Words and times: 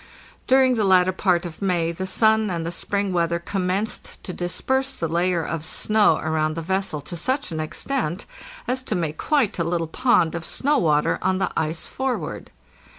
During 0.47 0.73
the 0.73 0.83
latter 0.83 1.11
part 1.11 1.45
of 1.45 1.61
May 1.61 1.91
the 1.91 2.07
sun 2.07 2.49
and 2.49 2.65
the 2.65 2.71
spring 2.71 3.13
weather 3.13 3.37
commenced 3.37 4.23
to 4.23 4.33
disperse 4.33 4.95
the 4.95 5.07
layer 5.07 5.43
of 5.45 5.63
snow 5.63 6.17
around 6.23 6.55
the 6.55 6.63
vessel 6.63 7.01
to 7.01 7.15
such 7.15 7.51
an 7.51 7.59
extent 7.59 8.25
as 8.67 8.81
to 8.81 8.95
make 8.95 9.19
quite 9.19 9.59
a 9.59 9.63
little 9.63 9.85
pond 9.85 10.33
of 10.33 10.43
snow 10.43 10.79
water 10.79 11.19
on 11.21 11.37
the 11.37 11.51
ice 11.55 11.85
forward. 11.85 12.49